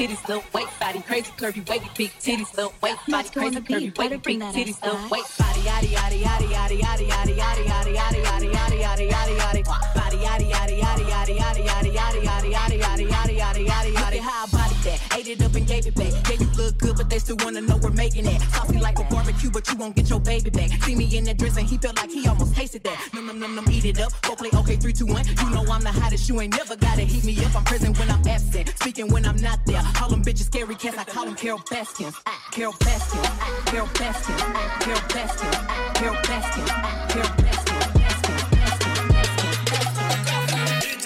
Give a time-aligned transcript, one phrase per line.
[0.00, 4.16] titties, little waist body, crazy curvy, wavy, big titties, little waist body, crazy curvy, wavy,
[4.16, 8.48] big titties, little waist body, yaddy yaddy yaddy yaddy yaddy yaddy yaddy yaddy yaddy yaddy
[8.48, 12.80] yaddy yaddy yaddy yaddy body yaddy yaddy yaddy yaddy yaddy yaddy yaddy yaddy yaddy yaddy
[12.80, 16.12] yaddy yaddy yaddy yaddy how I body that, ate it up and gave it back.
[16.30, 17.69] Yeah, you look good, but they still wanna know
[18.10, 18.40] making it.
[18.42, 20.70] Saucy like a barbecue, but you won't get your baby back.
[20.82, 23.08] See me in that dress and he felt like he almost tasted that.
[23.14, 24.12] Num num num num, eat it up.
[24.22, 25.24] Go play okay, three two one.
[25.26, 26.28] You know I'm the hottest.
[26.28, 27.54] You ain't never gotta heat me up.
[27.54, 29.82] I'm present when I'm absent, speaking when I'm not there.
[29.94, 30.98] Call them bitches scary cats.
[30.98, 32.16] I call them Carole Baskins.
[32.52, 33.28] Carole Baskins.
[33.66, 34.40] Carole Baskins.
[34.80, 35.56] Carole Baskins.
[35.94, 36.70] Carole Baskins.
[37.10, 37.70] Carole Baskins.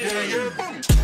[0.01, 1.04] Yeah, yeah.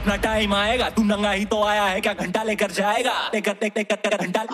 [0.00, 3.30] अपना time आएगा। तू नंगा ही तो आया है, क्या घंटा लेकर जाएगा?
[3.34, 4.46] लेकर घंटा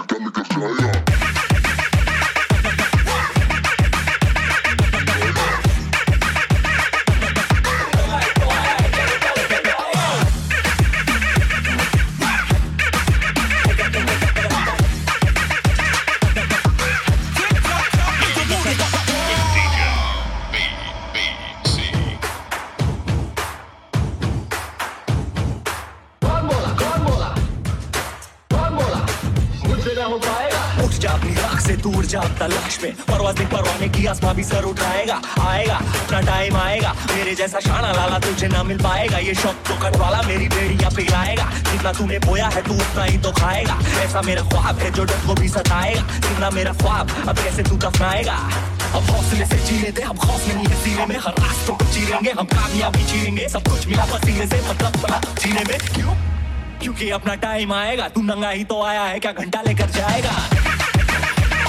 [32.37, 37.35] तलाश में। परवाज देख परवाने की आसमां भी सर उठाएगा, आएगा, अपना टाइम आएगा। मेरे
[37.35, 41.50] जैसा शाना लाला तुझे ना मिल पाएगा। ये शौक तो कट वाला मेरी बेड़ियाँ पिघलाएगा
[41.71, 45.27] जितना तूने बोया है, तू उतना ही तो खाएगा। ऐसा मेरा ख्वाब है जो डर
[45.27, 48.37] को भी सताएगा। जितना मेरा ख्वाब, अब कैसे तू दफनाएगा?
[48.94, 52.31] अब हौसले से जीने दे हम खौफ नहीं है सीने में। हर रास्तों को चीरेंगे,
[52.31, 56.15] हम कामयाबी चीरेंगे। सब कुछ मिला पसीने से मतलब बड़ा जीने में। क्यों?
[56.81, 60.35] क्योंकि अपना टाइम आएगा। तू नंगा ही तो आया है, क्या घंटा लेकर जाएगा?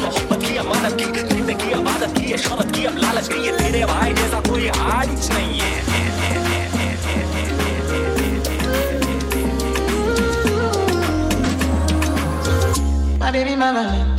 [0.00, 3.56] मोहब्बत की अमानत की ज़िंदगी की इबादत की है शौहरत की अब लालच की है
[3.58, 5.76] तेरे भाई जैसा कोई हारिज नहीं है
[13.36, 14.10] baby, my Valentine.
[14.10, 14.15] And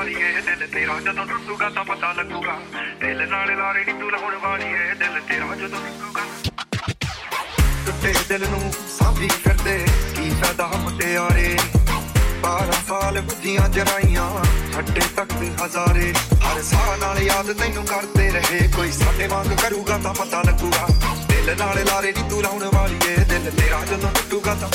[0.00, 2.56] ਜਦੋਂ ਟੁੱਟੂਗਾ ਤਾਂ ਪਤਾ ਲੱਗੂਗਾ
[3.00, 6.22] ਦਿਲ ਨਾਲ ਲਾਰੇ ਨਹੀਂ ਤੂੰ ਲਾਉਣ ਵਾਲੀ ਏ ਦਿਲ ਤੇਰਾ ਜਦੋਂ ਟੁੱਟੂਗਾ
[7.86, 9.78] ਟੁੱਟੇ ਦਿਲ ਨੂੰ ਸਾਂਭੀ ਫਿਰਦੇ
[10.16, 11.56] ਕੀ ਫਾਇਦਾ ਮੁਟਿਆਰੇ
[12.42, 14.28] 12 ਸਾਲ ਬੁੱਧੀਆਂ ਜਰਾਈਆਂ
[14.74, 15.32] ਛੱਡੇ ਤੱਕ
[15.62, 16.12] ਹਜ਼ਾਰੇ
[16.44, 20.86] ਹਰ ਸਾਹ ਨਾਲ ਯਾਦ ਤੈਨੂੰ ਕਰਦੇ ਰਹੇ ਕੋਈ ਸਾਡੇ ਵਾਂਗ ਕਰੂਗਾ ਤਾਂ ਪਤਾ ਲੱਗੂਗਾ
[21.28, 24.68] ਦਿਲ ਨਾਲ ਲਾਰੇ ਨਹੀਂ ਤੂੰ ਲਾਉਣ ਵਾਲੀ ਏ ਦਿਲ ਤੇਰਾ ਜਦੋਂ ਟੁੱਟੂਗਾ ਤਾਂ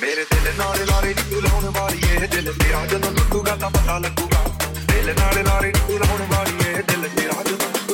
[0.00, 3.98] ਮੇਰੇ ਦਿਲ ਨਾਲ ਲਾਰੇ ਨੀ ਤੂੰ ਲਾਉਣ ਵਾਲੀ ਏ ਦਿਲ ਤੇਰਾ ਜਦੋਂ ਟੁੱਟੂਗਾ ਤਾਂ ਪਤਾ
[3.98, 4.44] ਲੱਗੂਗਾ।
[4.92, 7.85] ਦਿਲ ਨਾਲ ਲਾਰੇ ਨੀ ਤੂੰ ਲਾਉਣ ਵਾਲੀ ਏ ਦਿਲ ਤੇਰਾ ਜਦੋਂ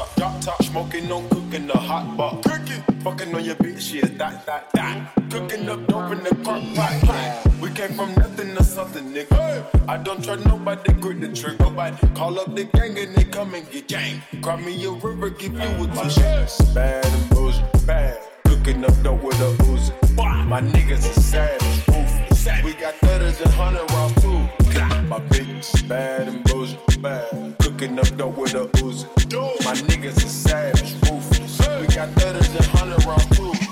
[0.00, 2.42] top, drop top, smoking, no cooking, in the hot pot.
[2.44, 5.12] Cooking, fucking on your bitch, yeah, that, that, that.
[5.30, 7.46] Cooking up dope in the crock pot.
[7.60, 9.66] We came from nothing to something, nigga.
[9.88, 11.64] I don't trust nobody, grip the trigger.
[11.64, 14.22] Nobody call up the gang and they come and get gang.
[14.42, 16.74] Cry me a river, give you a tissue.
[16.74, 18.18] Bad and bullshit, bad.
[18.44, 19.92] Cooking up dope with a Uzi.
[20.16, 22.64] My niggas are savage, ruthless.
[22.64, 24.59] We got thudders and hundred rounds too.
[25.10, 27.58] My bitch bad and bullshit, bad.
[27.58, 29.06] Cooking up dope with a Uzi.
[29.64, 31.58] My niggas are savage, ruthless.
[31.80, 33.69] We got thudders and hundred rounds too.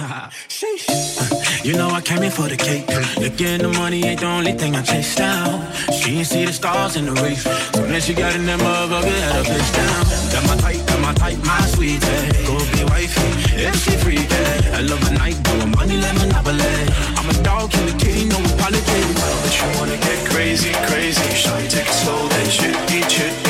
[1.64, 2.88] You know I came in for the cake.
[3.20, 5.60] Looking the money ain't the only thing I chase down.
[5.92, 7.42] She ain't see the stars in the race.
[7.42, 10.00] So then she got in that motherfucker, had her face down.
[10.32, 12.00] Got my type, got my type, my sweet
[12.48, 13.28] Go be wifey,
[13.60, 14.24] if she free
[14.72, 16.64] I love a night, but money like Monopoly.
[17.18, 19.02] I'm a dog, kill a kitty, no apology.
[19.42, 21.28] But you wanna get crazy, crazy.
[21.36, 23.49] Shawty take it slow, then shit beat, shit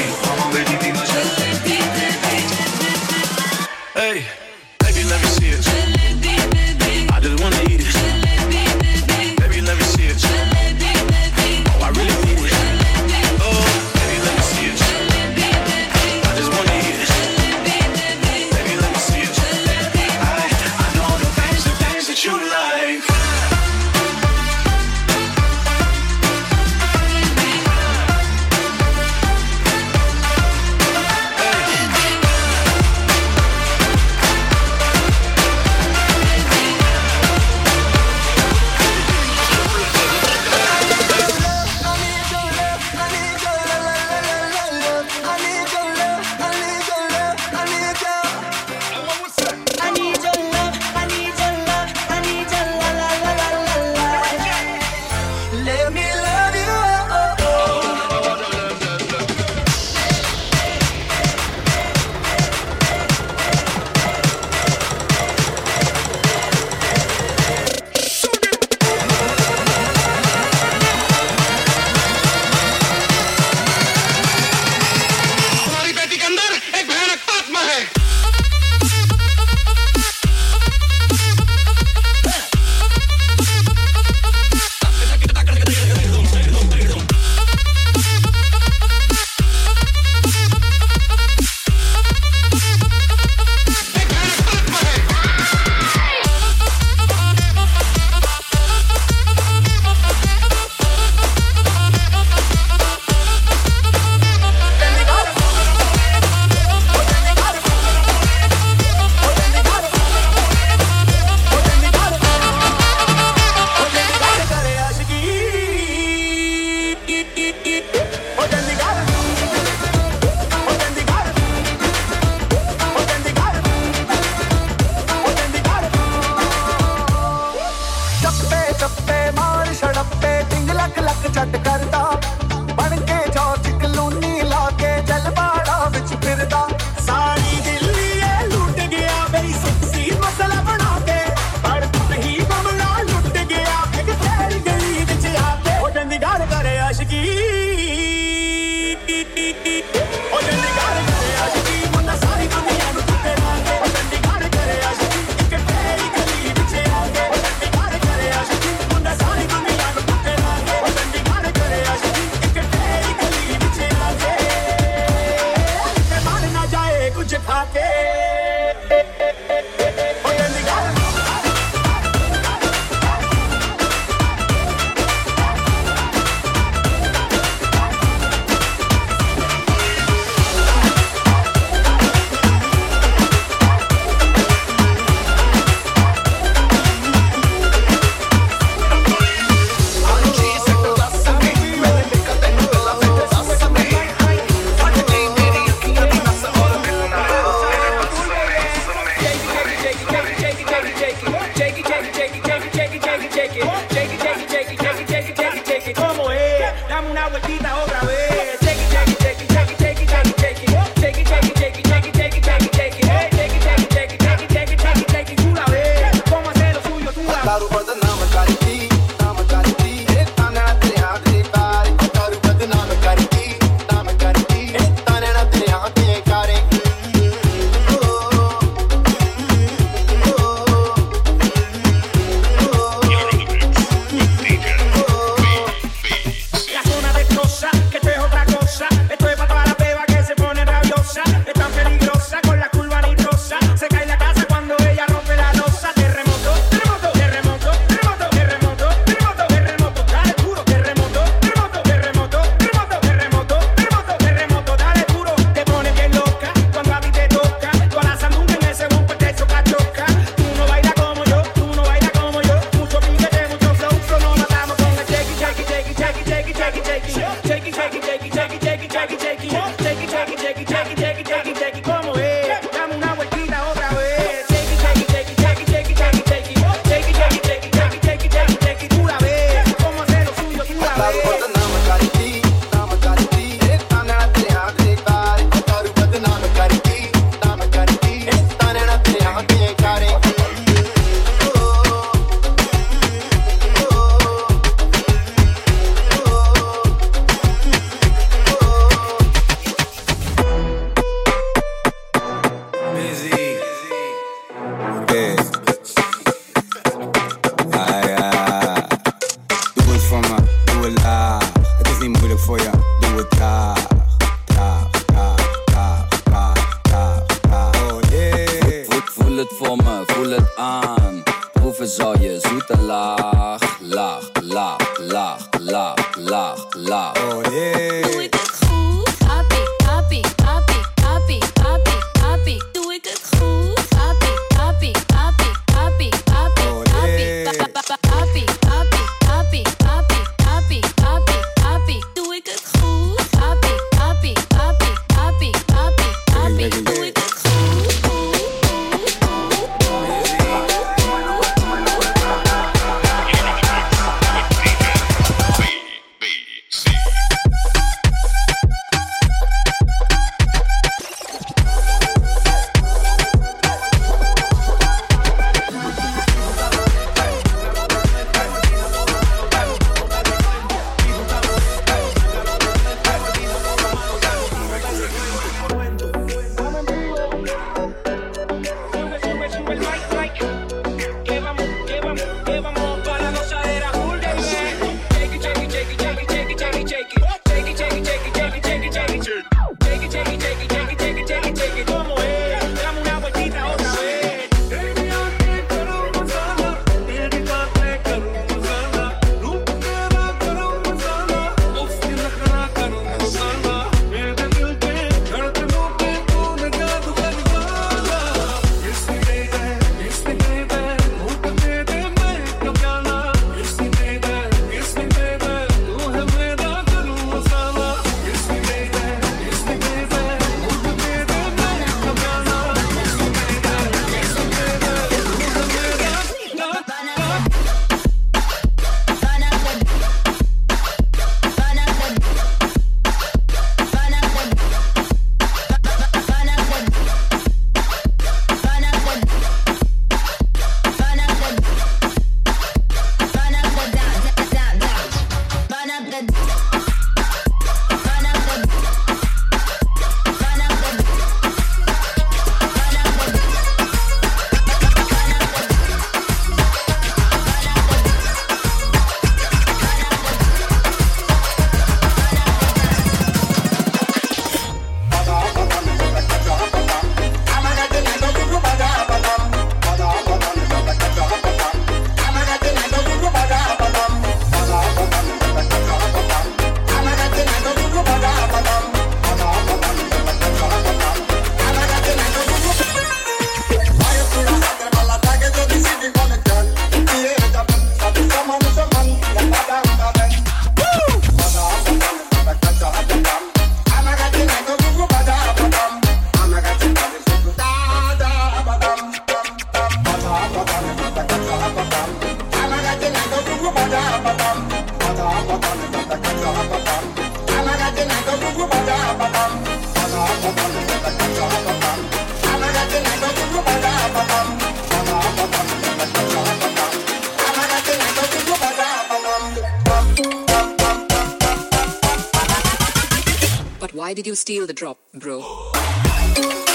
[524.11, 525.39] Why did you steal the drop, bro?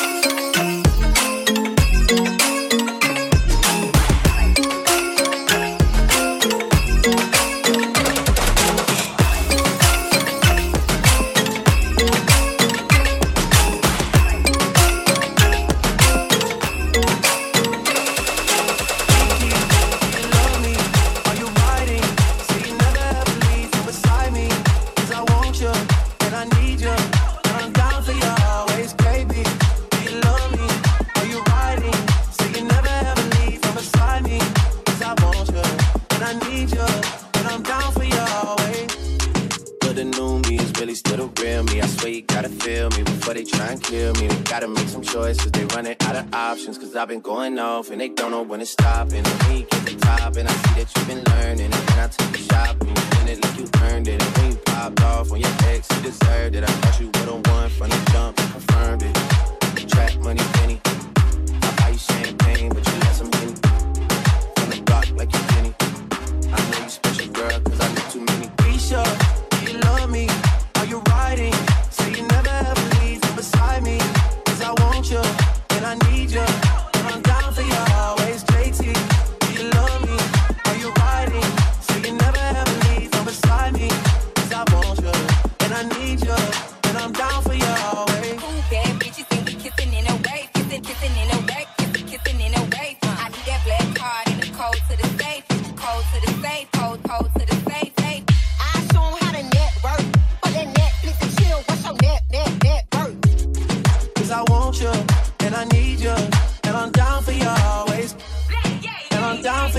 [46.97, 49.11] I've been going off and they don't know when to stop.
[49.11, 52.39] And we get the top and I see that you've been learning and I take
[52.39, 52.74] you shopping.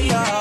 [0.07, 0.36] yeah.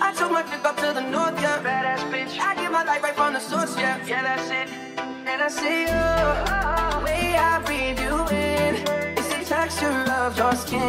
[0.00, 1.62] I took my trip up to the north, yeah.
[1.62, 2.38] Badass bitch.
[2.38, 4.04] I get my life right from the source, yeah.
[4.06, 4.68] Yeah, that's it.
[4.98, 5.86] And I see you.
[5.86, 8.74] The way I breathe you in.
[9.18, 10.80] It's the texture of your skin.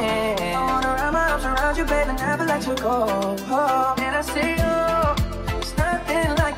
[0.56, 3.36] I wanna wrap my arms around you, baby, never let you go.
[3.98, 5.58] And I see you.
[5.58, 6.55] It's nothing like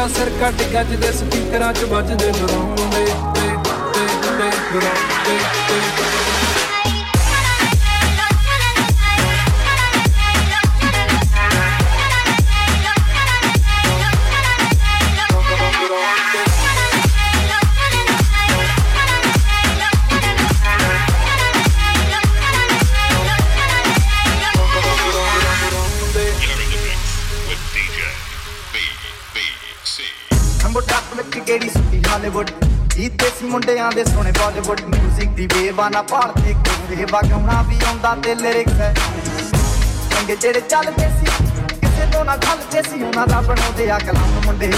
[0.00, 3.48] ਤਾਂ ਸਿਰ ਕੱਟ ਗੱਜਦੇ ਸਪੀਕਰਾਂ 'ਚ ਵੱਜਦੇ ਡਰਾਉਂਦੇ ਤੇ
[3.92, 6.19] ਤੇ ਤੇ ਡਰਾਉਂਦੇ ਤੇ ਹੰਬੋ
[32.10, 32.50] ਹਾਲੀਵੁੱਡ
[32.96, 38.34] ਇਹ ਦੇਸੀ ਮੁੰਡਿਆਂ ਦੇ ਸੋਹਣੇ ਬਾਲੀਵੁੱਡ। 뮤직 ਦੀ ਵੇਵਾਨਾ ਭਾਲਦੇ ਕੋਈ ਵਗਾਉਣਾ ਵੀ ਆਉਂਦਾ ਤੇ
[38.34, 38.94] ਲਿਰਿਕਸ ਹੈ।
[40.10, 41.26] ਚੰਗੇ ਜਿਹੜੇ ਚੱਲਦੇ ਸੀ,
[41.80, 44.72] ਕਿਸੇ ਤੋਂ ਨਾ ਖਲਦੇ ਸੀ, ਉਹਨਾਂ ਦਾ ਬਣਾਉਂਦੇ ਆ ਕਲਾਮ ਮੁੰਡੇ।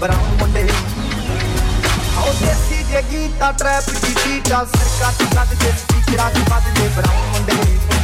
[0.00, 0.68] ਬਰਾਉਨ ਮੁੰਡੇ।
[2.16, 7.26] ਆਓ ਦੇਸੀ ਜੇ ਗੀਤਾ ਟਰੈਪ ਦੀ ਬੀਟਾ ਸਰਕਾ ਤੇ ਕੱਢ ਦੇ ਸਪੀਕਰਾਂ ਚ ਵੱਜਦੇ ਬਰਾਉਨ
[7.26, 7.95] ਮੁੰਡੇ।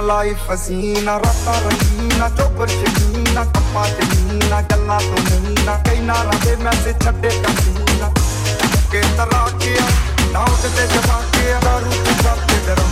[0.00, 6.16] हसीना लाइफ हसीना रता रहीना चोपर शकीना कप्पा जमीना गल्ला तो नहीं ना कई ना
[6.28, 8.08] रहे मैं से छड्डे कसीना
[8.92, 9.74] के तरा के
[10.32, 12.90] डाउट ते जमा के दारू के साथ के डरम